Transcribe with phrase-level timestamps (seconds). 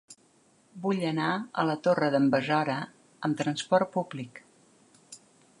[0.85, 1.27] Vull anar
[1.63, 2.79] a la Torre d'en Besora
[3.29, 4.43] amb transport públic.